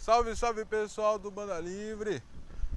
Salve, 0.00 0.34
salve 0.34 0.64
pessoal 0.64 1.18
do 1.18 1.30
Banda 1.30 1.60
Livre. 1.60 2.22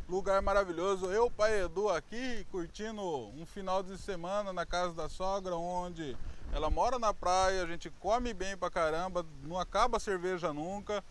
Lugar 0.09 0.41
maravilhoso. 0.41 1.05
Eu, 1.05 1.31
pai 1.31 1.63
Edu, 1.63 1.87
aqui 1.87 2.45
curtindo 2.51 3.01
um 3.01 3.45
final 3.45 3.81
de 3.81 3.97
semana 3.97 4.51
na 4.51 4.65
casa 4.65 4.93
da 4.93 5.07
sogra, 5.07 5.55
onde 5.55 6.17
ela 6.51 6.69
mora 6.69 6.99
na 6.99 7.13
praia, 7.13 7.63
a 7.63 7.65
gente 7.65 7.89
come 8.01 8.33
bem 8.33 8.57
pra 8.57 8.69
caramba, 8.69 9.25
não 9.43 9.57
acaba 9.57 10.01
cerveja 10.01 10.51
nunca. 10.51 11.01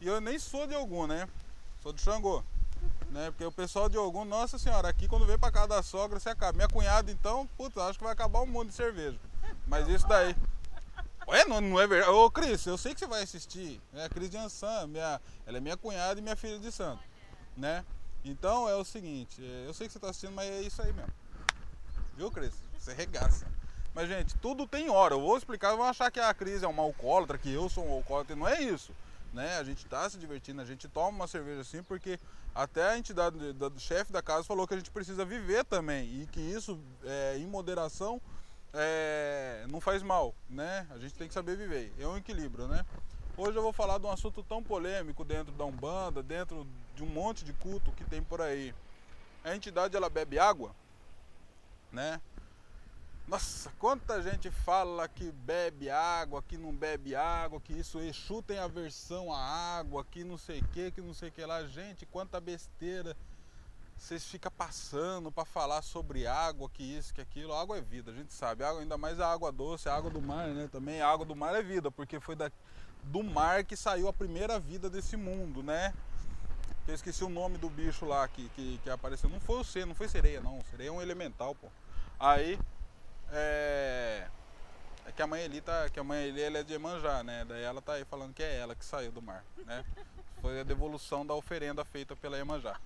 E 0.00 0.08
eu 0.08 0.20
nem 0.20 0.40
sou 0.40 0.66
de 0.66 0.74
algum, 0.74 1.06
né? 1.06 1.28
Sou 1.80 1.92
de 1.92 2.00
Xangô. 2.00 2.42
Né? 3.12 3.30
Porque 3.30 3.44
o 3.44 3.52
pessoal 3.52 3.88
de 3.88 3.96
algum, 3.96 4.24
nossa 4.24 4.58
senhora, 4.58 4.88
aqui 4.88 5.06
quando 5.06 5.24
vem 5.24 5.38
pra 5.38 5.52
casa 5.52 5.68
da 5.68 5.82
sogra, 5.84 6.18
você 6.18 6.30
acaba. 6.30 6.52
Minha 6.52 6.68
cunhada, 6.68 7.12
então, 7.12 7.48
puta, 7.56 7.84
acho 7.84 7.96
que 7.96 8.04
vai 8.04 8.12
acabar 8.12 8.40
um 8.40 8.46
monte 8.46 8.70
de 8.70 8.74
cerveja. 8.74 9.20
Mas 9.68 9.86
isso 9.86 10.08
daí. 10.08 10.34
Ué, 11.30 11.44
não, 11.44 11.60
não 11.60 11.80
é 11.80 11.86
verdade. 11.86 12.10
Ô, 12.10 12.28
Cris, 12.28 12.66
eu 12.66 12.76
sei 12.76 12.92
que 12.92 12.98
você 12.98 13.06
vai 13.06 13.22
assistir. 13.22 13.80
É 13.94 14.04
a 14.04 14.08
Cris 14.08 14.28
de 14.28 14.36
Ansan, 14.36 14.88
minha, 14.88 15.20
ela 15.46 15.58
é 15.58 15.60
minha 15.60 15.76
cunhada 15.76 16.18
e 16.18 16.22
minha 16.22 16.34
filha 16.34 16.58
de 16.58 16.72
santo. 16.72 17.00
Né? 17.56 17.84
Então 18.24 18.68
é 18.68 18.74
o 18.74 18.84
seguinte, 18.84 19.40
é, 19.40 19.66
eu 19.66 19.72
sei 19.72 19.86
que 19.86 19.92
você 19.92 19.98
está 19.98 20.10
assistindo, 20.10 20.32
mas 20.32 20.50
é 20.50 20.60
isso 20.62 20.82
aí 20.82 20.92
mesmo. 20.92 21.12
Viu, 22.16 22.32
Cris? 22.32 22.52
Você 22.76 22.92
regaça. 22.92 23.46
Mas, 23.94 24.08
gente, 24.08 24.34
tudo 24.38 24.66
tem 24.66 24.90
hora. 24.90 25.14
Eu 25.14 25.20
vou 25.20 25.36
explicar, 25.36 25.76
vão 25.76 25.84
achar 25.84 26.10
que 26.10 26.18
a 26.18 26.34
Cris 26.34 26.64
é 26.64 26.66
uma 26.66 26.82
alcoólatra, 26.82 27.38
que 27.38 27.52
eu 27.52 27.68
sou 27.68 27.86
um 27.86 27.92
alcoólatra. 27.92 28.34
Não 28.34 28.48
é 28.48 28.60
isso. 28.60 28.92
Né? 29.32 29.56
A 29.58 29.62
gente 29.62 29.84
está 29.84 30.10
se 30.10 30.18
divertindo, 30.18 30.60
a 30.60 30.64
gente 30.64 30.88
toma 30.88 31.10
uma 31.10 31.28
cerveja 31.28 31.60
assim, 31.60 31.80
porque 31.84 32.18
até 32.52 32.90
a 32.90 32.98
entidade 32.98 33.52
do 33.52 33.78
chefe 33.78 34.12
da 34.12 34.20
casa 34.20 34.42
falou 34.42 34.66
que 34.66 34.74
a 34.74 34.76
gente 34.76 34.90
precisa 34.90 35.24
viver 35.24 35.64
também. 35.64 36.22
E 36.22 36.26
que 36.26 36.40
isso, 36.40 36.76
é, 37.04 37.36
em 37.38 37.46
moderação, 37.46 38.20
é, 38.72 39.66
não 39.68 39.80
faz 39.80 40.02
mal, 40.02 40.34
né? 40.48 40.86
A 40.90 40.98
gente 40.98 41.14
tem 41.14 41.28
que 41.28 41.34
saber 41.34 41.56
viver. 41.56 41.92
É 41.98 42.06
um 42.06 42.16
equilíbrio, 42.16 42.68
né? 42.68 42.84
Hoje 43.36 43.56
eu 43.56 43.62
vou 43.62 43.72
falar 43.72 43.98
de 43.98 44.06
um 44.06 44.10
assunto 44.10 44.42
tão 44.42 44.62
polêmico 44.62 45.24
dentro 45.24 45.52
da 45.52 45.64
Umbanda, 45.64 46.22
dentro 46.22 46.66
de 46.94 47.02
um 47.02 47.06
monte 47.06 47.44
de 47.44 47.52
culto 47.52 47.92
que 47.92 48.04
tem 48.04 48.22
por 48.22 48.40
aí. 48.40 48.74
A 49.42 49.54
entidade 49.54 49.96
ela 49.96 50.10
bebe 50.10 50.38
água, 50.38 50.74
né? 51.90 52.20
Nossa, 53.26 53.70
quanta 53.78 54.20
gente 54.20 54.50
fala 54.50 55.06
que 55.08 55.30
bebe 55.30 55.88
água, 55.88 56.42
que 56.42 56.58
não 56.58 56.74
bebe 56.74 57.14
água, 57.14 57.60
que 57.60 57.72
isso 57.72 58.00
Exu 58.00 58.42
tem 58.42 58.58
aversão 58.58 59.32
à 59.32 59.38
água, 59.78 60.04
que 60.04 60.24
não 60.24 60.36
sei 60.36 60.58
o 60.60 60.64
que, 60.68 60.90
que 60.90 61.00
não 61.00 61.14
sei 61.14 61.28
o 61.28 61.32
que 61.32 61.44
lá. 61.44 61.64
Gente, 61.64 62.04
quanta 62.06 62.40
besteira 62.40 63.16
vocês 64.00 64.24
ficam 64.24 64.50
passando 64.50 65.30
para 65.30 65.44
falar 65.44 65.82
sobre 65.82 66.26
água, 66.26 66.70
que 66.70 66.82
isso, 66.82 67.12
que 67.12 67.20
aquilo. 67.20 67.52
Água 67.52 67.76
é 67.76 67.80
vida, 67.82 68.10
a 68.10 68.14
gente 68.14 68.32
sabe. 68.32 68.64
Água, 68.64 68.80
ainda 68.80 68.96
mais 68.96 69.20
a 69.20 69.30
água 69.30 69.52
doce, 69.52 69.88
a 69.88 69.94
água 69.94 70.10
do 70.10 70.22
mar, 70.22 70.48
né? 70.48 70.68
Também 70.72 71.02
a 71.02 71.08
água 71.08 71.26
do 71.26 71.36
mar 71.36 71.54
é 71.54 71.62
vida, 71.62 71.90
porque 71.90 72.18
foi 72.18 72.34
da, 72.34 72.50
do 73.04 73.22
mar 73.22 73.62
que 73.62 73.76
saiu 73.76 74.08
a 74.08 74.12
primeira 74.12 74.58
vida 74.58 74.88
desse 74.88 75.16
mundo, 75.16 75.62
né? 75.62 75.92
Eu 76.88 76.94
esqueci 76.94 77.22
o 77.22 77.28
nome 77.28 77.58
do 77.58 77.68
bicho 77.68 78.06
lá 78.06 78.26
que, 78.26 78.48
que, 78.50 78.80
que 78.82 78.90
apareceu. 78.90 79.28
Não 79.28 79.38
foi 79.38 79.60
o 79.60 79.64
C, 79.64 79.84
não 79.84 79.94
foi 79.94 80.08
sereia, 80.08 80.40
não. 80.40 80.58
Sereia 80.70 80.88
é 80.88 80.92
um 80.92 81.02
elemental, 81.02 81.54
pô. 81.54 81.68
Aí, 82.18 82.58
é... 83.30 84.26
É 85.06 85.12
que 85.12 85.22
a 85.22 85.26
mãe 85.26 85.42
Eli 85.42 85.60
tá, 85.60 85.88
que 85.90 85.98
a 85.98 86.04
mãe 86.04 86.24
Eli 86.24 86.40
ela 86.40 86.58
é 86.58 86.62
de 86.62 86.72
Emanjá, 86.72 87.22
né? 87.22 87.44
Daí 87.44 87.62
ela 87.62 87.82
tá 87.82 87.94
aí 87.94 88.04
falando 88.04 88.32
que 88.32 88.42
é 88.42 88.56
ela 88.58 88.74
que 88.74 88.84
saiu 88.84 89.12
do 89.12 89.20
mar, 89.20 89.44
né? 89.66 89.84
Foi 90.40 90.60
a 90.60 90.64
devolução 90.64 91.26
da 91.26 91.34
oferenda 91.34 91.84
feita 91.84 92.16
pela 92.16 92.38
Emanjá. 92.38 92.78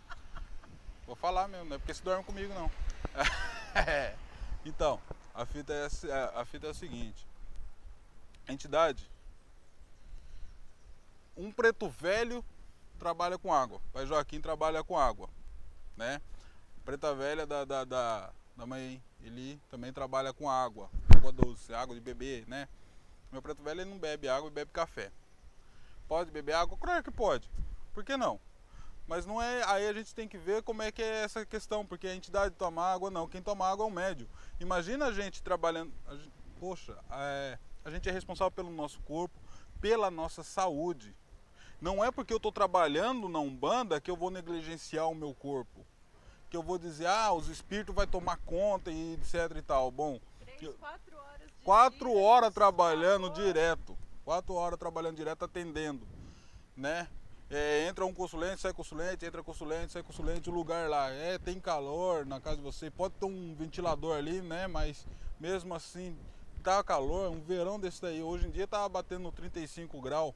Vou 1.06 1.14
falar 1.14 1.48
mesmo, 1.48 1.66
não 1.66 1.76
é 1.76 1.78
porque 1.78 1.94
se 1.94 2.02
dorme 2.02 2.24
comigo 2.24 2.52
não. 2.54 2.70
então, 4.64 5.00
a 5.34 5.44
fita, 5.44 5.72
é, 5.72 6.40
a 6.40 6.44
fita 6.44 6.66
é 6.66 6.70
o 6.70 6.74
seguinte. 6.74 7.26
A 8.48 8.52
entidade. 8.52 9.10
Um 11.36 11.50
preto 11.50 11.88
velho 11.88 12.44
trabalha 12.98 13.36
com 13.36 13.52
água. 13.52 13.78
O 13.78 13.92
pai 13.92 14.06
Joaquim 14.06 14.40
trabalha 14.40 14.82
com 14.82 14.98
água. 14.98 15.28
Né? 15.96 16.20
Preta 16.84 17.14
velha 17.14 17.46
da, 17.46 17.64
da, 17.64 17.84
da, 17.84 18.30
da 18.56 18.66
mãe 18.66 19.02
ele 19.22 19.60
também 19.70 19.92
trabalha 19.92 20.32
com 20.32 20.48
água. 20.48 20.90
Água 21.16 21.32
doce, 21.32 21.74
água 21.74 21.94
de 21.94 22.00
beber, 22.00 22.46
né? 22.46 22.68
Meu 23.32 23.42
preto 23.42 23.62
velho 23.62 23.80
ele 23.80 23.90
não 23.90 23.98
bebe 23.98 24.28
água 24.28 24.48
e 24.48 24.52
bebe 24.52 24.70
café. 24.70 25.10
Pode 26.06 26.30
beber 26.30 26.54
água? 26.54 26.76
Claro 26.78 27.02
que 27.02 27.10
pode. 27.10 27.50
Por 27.92 28.04
que 28.04 28.16
não? 28.16 28.38
Mas 29.06 29.26
não 29.26 29.40
é. 29.40 29.62
Aí 29.64 29.86
a 29.86 29.92
gente 29.92 30.14
tem 30.14 30.26
que 30.26 30.38
ver 30.38 30.62
como 30.62 30.82
é 30.82 30.90
que 30.90 31.02
é 31.02 31.22
essa 31.22 31.44
questão, 31.44 31.84
porque 31.84 32.06
a 32.06 32.14
entidade 32.14 32.54
toma 32.54 32.82
água, 32.82 33.10
não. 33.10 33.28
Quem 33.28 33.42
toma 33.42 33.68
água 33.68 33.84
é 33.84 33.88
o 33.88 33.92
médio. 33.92 34.28
Imagina 34.58 35.06
a 35.06 35.12
gente 35.12 35.42
trabalhando. 35.42 35.92
A 36.06 36.14
gente, 36.14 36.32
poxa, 36.58 36.96
é, 37.10 37.58
a 37.84 37.90
gente 37.90 38.08
é 38.08 38.12
responsável 38.12 38.50
pelo 38.50 38.70
nosso 38.70 39.00
corpo, 39.00 39.38
pela 39.80 40.10
nossa 40.10 40.42
saúde. 40.42 41.14
Não 41.80 42.02
é 42.02 42.10
porque 42.10 42.32
eu 42.32 42.38
estou 42.38 42.52
trabalhando 42.52 43.28
na 43.28 43.38
Umbanda 43.38 44.00
que 44.00 44.10
eu 44.10 44.16
vou 44.16 44.30
negligenciar 44.30 45.08
o 45.10 45.14
meu 45.14 45.34
corpo. 45.34 45.84
Que 46.48 46.56
eu 46.56 46.62
vou 46.62 46.78
dizer, 46.78 47.06
ah, 47.06 47.32
os 47.32 47.48
espíritos 47.48 47.94
vai 47.94 48.06
tomar 48.06 48.38
conta 48.38 48.90
e 48.90 49.14
etc 49.14 49.56
e 49.56 49.62
tal. 49.62 49.90
Bom. 49.90 50.18
Três, 50.40 50.74
quatro 50.76 51.16
horas. 51.18 51.50
quatro 51.62 52.10
dia, 52.10 52.18
horas 52.18 52.54
trabalhando 52.54 53.28
direto. 53.30 53.98
Quatro 54.24 54.54
horas 54.54 54.78
trabalhando 54.78 55.16
direto, 55.16 55.44
atendendo. 55.44 56.06
Né? 56.74 57.06
É, 57.50 57.86
entra 57.86 58.06
um 58.06 58.14
consulente, 58.14 58.60
sai 58.60 58.72
consulente, 58.72 59.24
entra 59.24 59.42
consulente, 59.42 59.92
sai 59.92 60.02
consulente, 60.02 60.48
o 60.48 60.52
lugar 60.52 60.88
lá 60.88 61.10
é 61.10 61.38
tem 61.38 61.60
calor 61.60 62.24
na 62.24 62.40
casa 62.40 62.56
de 62.56 62.62
você, 62.62 62.90
pode 62.90 63.14
ter 63.14 63.26
um 63.26 63.54
ventilador 63.54 64.16
ali, 64.16 64.40
né? 64.40 64.66
Mas 64.66 65.06
mesmo 65.38 65.74
assim 65.74 66.16
tá 66.62 66.82
calor, 66.82 67.30
um 67.30 67.40
verão 67.40 67.78
desse 67.78 68.00
daí, 68.00 68.22
hoje 68.22 68.46
em 68.46 68.50
dia 68.50 68.66
tá 68.66 68.88
batendo 68.88 69.30
35 69.30 70.00
graus. 70.00 70.34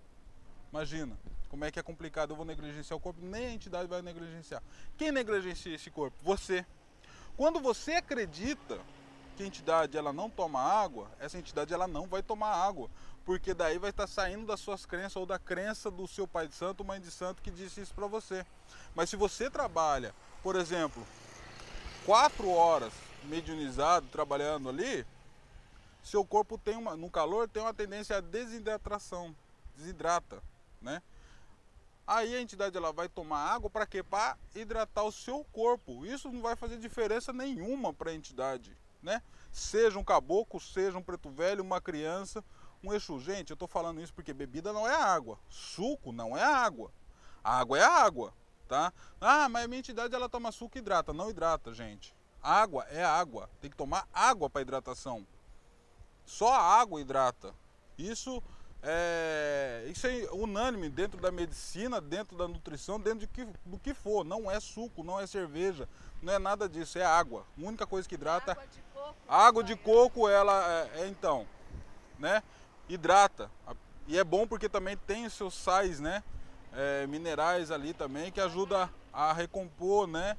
Imagina 0.70 1.18
como 1.48 1.64
é 1.64 1.70
que 1.70 1.78
é 1.78 1.82
complicado, 1.82 2.30
eu 2.30 2.36
vou 2.36 2.44
negligenciar 2.44 2.96
o 2.96 3.00
corpo, 3.00 3.20
nem 3.22 3.46
a 3.46 3.52
entidade 3.52 3.88
vai 3.88 4.02
negligenciar. 4.02 4.62
Quem 4.96 5.10
negligencia 5.10 5.74
esse 5.74 5.90
corpo? 5.90 6.16
Você. 6.22 6.64
Quando 7.36 7.58
você 7.58 7.92
acredita 7.92 8.78
que 9.38 9.44
a 9.44 9.46
entidade 9.46 9.96
ela 9.96 10.12
não 10.12 10.28
toma 10.28 10.60
água, 10.60 11.08
essa 11.20 11.38
entidade 11.38 11.72
ela 11.72 11.86
não 11.86 12.08
vai 12.08 12.20
tomar 12.20 12.50
água, 12.50 12.90
porque 13.24 13.54
daí 13.54 13.78
vai 13.78 13.90
estar 13.90 14.08
saindo 14.08 14.44
das 14.44 14.58
suas 14.58 14.84
crenças 14.84 15.14
ou 15.14 15.24
da 15.24 15.38
crença 15.38 15.92
do 15.92 16.08
seu 16.08 16.26
pai 16.26 16.48
de 16.48 16.56
santo, 16.56 16.84
mãe 16.84 17.00
de 17.00 17.08
santo 17.08 17.40
que 17.40 17.48
disse 17.48 17.80
isso 17.80 17.94
para 17.94 18.08
você. 18.08 18.44
Mas 18.96 19.08
se 19.08 19.14
você 19.14 19.48
trabalha, 19.48 20.12
por 20.42 20.56
exemplo, 20.56 21.06
quatro 22.04 22.50
horas 22.50 22.92
mediunizado 23.26 24.08
trabalhando 24.08 24.68
ali, 24.68 25.06
seu 26.02 26.24
corpo 26.24 26.58
tem 26.58 26.76
uma, 26.76 26.96
no 26.96 27.08
calor 27.08 27.48
tem 27.48 27.62
uma 27.62 27.72
tendência 27.72 28.16
à 28.16 28.20
desidratação, 28.20 29.36
desidrata, 29.76 30.42
né? 30.82 31.00
Aí 32.04 32.34
a 32.34 32.40
entidade 32.40 32.76
ela 32.76 32.90
vai 32.90 33.08
tomar 33.08 33.38
água 33.38 33.70
para 33.70 33.86
quê? 33.86 34.02
Para 34.02 34.36
hidratar 34.52 35.04
o 35.04 35.12
seu 35.12 35.44
corpo. 35.52 36.04
Isso 36.04 36.28
não 36.32 36.40
vai 36.40 36.56
fazer 36.56 36.78
diferença 36.78 37.32
nenhuma 37.32 37.94
para 37.94 38.10
a 38.10 38.14
entidade, 38.14 38.74
né? 39.02 39.22
Seja 39.52 39.98
um 39.98 40.04
caboclo, 40.04 40.60
seja 40.60 40.98
um 40.98 41.02
preto 41.02 41.30
velho, 41.30 41.62
uma 41.62 41.80
criança, 41.80 42.44
um 42.82 42.92
Exu. 42.92 43.18
Gente, 43.20 43.50
eu 43.50 43.54
estou 43.54 43.68
falando 43.68 44.00
isso 44.00 44.14
porque 44.14 44.32
bebida 44.32 44.72
não 44.72 44.86
é 44.86 44.94
água, 44.94 45.38
suco 45.48 46.12
não 46.12 46.36
é 46.36 46.42
água. 46.42 46.92
A 47.42 47.58
água 47.58 47.78
é 47.78 47.82
água, 47.82 48.34
tá? 48.66 48.92
Ah, 49.20 49.48
mas 49.48 49.64
a 49.64 49.68
minha 49.68 49.78
entidade 49.78 50.14
ela 50.14 50.28
toma 50.28 50.52
suco 50.52 50.76
e 50.76 50.80
hidrata. 50.80 51.12
Não 51.12 51.30
hidrata, 51.30 51.72
gente. 51.72 52.14
Água 52.42 52.84
é 52.90 53.04
água. 53.04 53.48
Tem 53.60 53.70
que 53.70 53.76
tomar 53.76 54.06
água 54.12 54.50
para 54.50 54.62
hidratação. 54.62 55.26
Só 56.24 56.52
a 56.52 56.80
água 56.80 57.00
hidrata. 57.00 57.54
Isso 57.96 58.42
é, 58.82 59.84
isso 59.88 60.06
é 60.06 60.28
unânime 60.32 60.88
dentro 60.88 61.20
da 61.20 61.30
medicina, 61.32 62.00
dentro 62.00 62.36
da 62.36 62.46
nutrição, 62.46 63.00
dentro 63.00 63.20
de 63.20 63.26
que, 63.26 63.46
do 63.64 63.78
que 63.78 63.92
for. 63.92 64.24
Não 64.24 64.50
é 64.50 64.60
suco, 64.60 65.02
não 65.02 65.18
é 65.18 65.26
cerveja, 65.26 65.88
não 66.22 66.32
é 66.32 66.38
nada 66.38 66.68
disso, 66.68 66.98
é 66.98 67.04
água. 67.04 67.44
A 67.56 67.66
única 67.66 67.86
coisa 67.86 68.08
que 68.08 68.14
hidrata. 68.14 68.52
Água 68.52 68.66
de 68.66 68.82
coco. 68.92 69.16
Água 69.28 69.64
de 69.64 69.76
coco, 69.76 70.28
ela 70.28 70.88
é, 70.94 71.02
é 71.02 71.08
então, 71.08 71.46
né? 72.18 72.42
hidrata. 72.88 73.50
E 74.06 74.18
é 74.18 74.24
bom 74.24 74.46
porque 74.46 74.68
também 74.68 74.96
tem 74.96 75.26
os 75.26 75.34
seus 75.34 75.54
sais, 75.54 76.00
né? 76.00 76.22
É, 76.72 77.06
minerais 77.06 77.70
ali 77.70 77.92
também 77.92 78.30
que 78.30 78.40
ajuda 78.40 78.90
a 79.12 79.32
recompor, 79.32 80.06
né? 80.06 80.36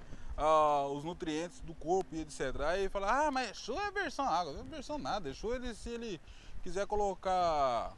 os 0.92 1.04
nutrientes 1.04 1.60
do 1.60 1.74
corpo 1.76 2.16
e 2.16 2.22
etc. 2.22 2.62
Aí 2.62 2.88
fala, 2.88 3.28
ah, 3.28 3.30
mas 3.32 3.52
Exu 3.52 3.78
é 3.78 3.92
versão 3.92 4.26
água, 4.26 4.54
não 4.54 4.62
é 4.62 4.64
versão 4.64 4.98
nada. 4.98 5.30
Exu, 5.30 5.54
ele, 5.54 5.76
se 5.76 5.90
ele 5.90 6.22
quiser 6.64 6.88
colocar 6.88 7.94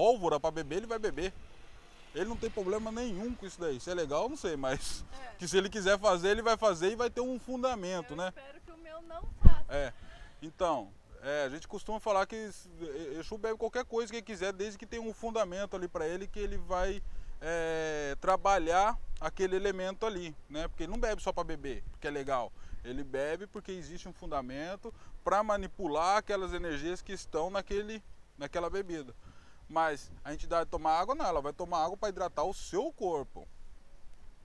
pólvora 0.00 0.40
para 0.40 0.50
beber, 0.50 0.76
ele 0.78 0.86
vai 0.86 0.98
beber. 0.98 1.30
Ele 2.14 2.24
não 2.24 2.36
tem 2.36 2.48
problema 2.48 2.90
nenhum 2.90 3.34
com 3.34 3.44
isso 3.44 3.60
daí. 3.60 3.78
Se 3.78 3.90
é 3.90 3.94
legal, 3.94 4.30
não 4.30 4.36
sei, 4.36 4.56
mas 4.56 5.04
é. 5.12 5.34
que 5.38 5.46
se 5.46 5.58
ele 5.58 5.68
quiser 5.68 5.98
fazer, 5.98 6.30
ele 6.30 6.40
vai 6.40 6.56
fazer 6.56 6.92
e 6.92 6.96
vai 6.96 7.10
ter 7.10 7.20
um 7.20 7.38
fundamento, 7.38 8.12
Eu 8.12 8.16
né? 8.16 8.28
Espero 8.28 8.60
que 8.62 8.72
o 8.72 8.78
meu 8.78 9.02
não 9.02 9.22
faça. 9.42 9.66
É. 9.68 9.92
Então, 10.40 10.90
é, 11.22 11.44
a 11.44 11.50
gente 11.50 11.68
costuma 11.68 12.00
falar 12.00 12.24
que 12.24 12.34
Exu 13.18 13.36
bebe 13.36 13.58
qualquer 13.58 13.84
coisa 13.84 14.10
que 14.10 14.16
ele 14.16 14.24
quiser, 14.24 14.54
desde 14.54 14.78
que 14.78 14.86
tenha 14.86 15.02
um 15.02 15.12
fundamento 15.12 15.76
ali 15.76 15.86
para 15.86 16.08
ele 16.08 16.26
que 16.26 16.38
ele 16.38 16.56
vai 16.56 17.02
é, 17.38 18.16
trabalhar 18.22 18.98
aquele 19.20 19.54
elemento 19.54 20.06
ali, 20.06 20.34
né? 20.48 20.66
Porque 20.66 20.84
ele 20.84 20.92
não 20.92 20.98
bebe 20.98 21.22
só 21.22 21.30
para 21.30 21.44
beber, 21.44 21.84
porque 21.90 22.08
é 22.08 22.10
legal. 22.10 22.50
Ele 22.82 23.04
bebe 23.04 23.46
porque 23.46 23.70
existe 23.70 24.08
um 24.08 24.14
fundamento 24.14 24.94
para 25.22 25.42
manipular 25.42 26.16
aquelas 26.16 26.54
energias 26.54 27.02
que 27.02 27.12
estão 27.12 27.50
naquele, 27.50 28.02
naquela 28.38 28.70
bebida. 28.70 29.14
Mas 29.70 30.10
a 30.24 30.34
entidade 30.34 30.68
tomar 30.68 30.98
água, 30.98 31.14
não, 31.14 31.24
ela 31.24 31.40
vai 31.40 31.52
tomar 31.52 31.84
água 31.84 31.96
para 31.96 32.08
hidratar 32.08 32.42
o 32.42 32.52
seu 32.52 32.92
corpo, 32.92 33.46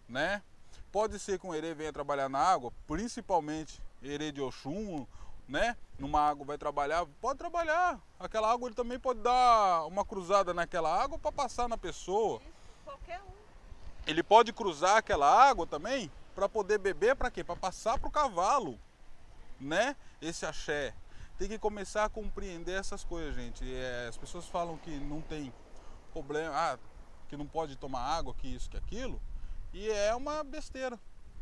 né? 0.08 0.44
Pode 0.92 1.18
ser 1.18 1.40
que 1.40 1.48
um 1.48 1.54
herê 1.54 1.74
venha 1.74 1.92
trabalhar 1.92 2.30
na 2.30 2.38
água, 2.38 2.72
principalmente 2.86 3.82
herê 4.04 4.32
de 4.32 4.40
Oxum, 4.40 5.08
né? 5.50 5.76
Numa 5.98 6.22
água 6.22 6.46
vai 6.46 6.60
trabalhar, 6.60 7.08
pode 7.20 7.40
trabalhar. 7.40 8.00
Aquela 8.20 8.52
água 8.52 8.68
ele 8.68 8.76
também 8.76 9.00
pode 9.00 9.20
dar 9.22 9.88
uma 9.88 10.06
cruzada 10.06 10.54
naquela 10.54 10.96
água 10.96 11.18
para 11.18 11.32
passar 11.32 11.68
na 11.68 11.78
pessoa. 11.78 12.40
Isso, 12.44 12.86
qualquer 12.86 13.20
um. 13.24 13.34
Ele 14.06 14.22
pode 14.22 14.54
cruzar 14.54 14.98
aquela 14.98 15.28
água 15.28 15.66
também 15.66 16.12
para 16.36 16.48
poder 16.48 16.78
beber 16.78 17.16
para 17.16 17.32
quê? 17.32 17.44
Para 17.44 17.56
passar 17.56 17.98
para 17.98 18.08
o 18.08 18.12
cavalo, 18.12 18.80
né? 19.60 19.96
Esse 20.22 20.46
axé. 20.46 20.94
Tem 21.38 21.50
que 21.50 21.60
começar 21.60 22.06
a 22.06 22.10
compreender 22.10 22.80
essas 22.80 23.04
coisas, 23.04 23.36
gente. 23.36 23.64
É, 23.74 24.08
as 24.08 24.18
pessoas 24.18 24.48
falam 24.48 24.78
que 24.78 24.92
não 25.00 25.22
tem 25.22 25.54
problema, 26.14 26.54
ah, 26.56 26.80
que 27.28 27.36
não 27.36 27.46
pode 27.46 27.76
tomar 27.76 28.00
água, 28.00 28.34
que 28.34 28.48
isso, 28.48 28.70
que 28.70 28.78
aquilo, 28.78 29.22
e 29.74 29.90
é 29.90 30.16
uma 30.16 30.42
besteira, 30.46 30.98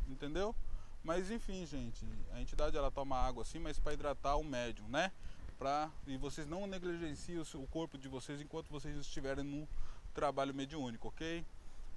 entendeu? 0.07 0.55
Mas 1.03 1.29
enfim, 1.29 1.63
gente, 1.65 2.03
a 2.31 2.41
entidade 2.41 2.75
ela 2.75 2.89
toma 2.89 3.15
água 3.15 3.43
assim, 3.43 3.59
mas 3.59 3.77
para 3.77 3.93
hidratar 3.93 4.37
o 4.37 4.43
médium, 4.43 4.87
né? 4.87 5.11
Pra, 5.59 5.91
e 6.07 6.17
vocês 6.17 6.47
não 6.47 6.65
negligenciem 6.65 7.39
o, 7.39 7.67
corpo 7.67 7.95
de 7.95 8.07
vocês 8.07 8.41
enquanto 8.41 8.69
vocês 8.69 8.97
estiverem 8.97 9.43
no 9.43 9.67
trabalho 10.13 10.55
mediúnico, 10.55 11.09
ok? 11.09 11.45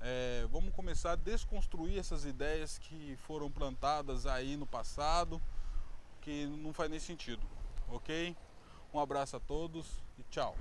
É, 0.00 0.46
vamos 0.50 0.74
começar 0.74 1.12
a 1.12 1.16
desconstruir 1.16 1.98
essas 1.98 2.26
ideias 2.26 2.76
que 2.78 3.16
foram 3.26 3.50
plantadas 3.50 4.26
aí 4.26 4.56
no 4.56 4.66
passado, 4.66 5.40
que 6.20 6.46
não 6.46 6.74
faz 6.74 6.90
nem 6.90 7.00
sentido, 7.00 7.46
ok? 7.88 8.36
Um 8.92 9.00
abraço 9.00 9.36
a 9.36 9.40
todos 9.40 9.86
e 10.18 10.22
tchau. 10.30 10.56